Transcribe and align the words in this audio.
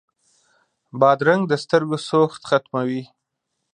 بادرنګ 0.99 1.41
د 1.47 1.53
سترګو 1.63 1.97
سوخت 2.09 2.41
ختموي. 2.49 3.01